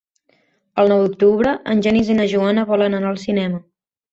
El 0.83 0.89
nou 0.91 1.03
d'octubre 1.03 1.53
en 1.75 1.85
Genís 1.89 2.11
i 2.15 2.17
na 2.23 2.27
Joana 2.35 2.67
volen 2.73 3.01
anar 3.01 3.13
al 3.13 3.25
cinema. 3.29 3.63